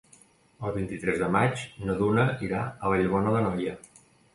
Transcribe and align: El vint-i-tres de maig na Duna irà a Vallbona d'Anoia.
El 0.69 0.73
vint-i-tres 0.77 1.21
de 1.25 1.29
maig 1.37 1.67
na 1.85 1.99
Duna 2.03 2.27
irà 2.51 2.67
a 2.67 2.95
Vallbona 2.97 3.41
d'Anoia. 3.41 3.83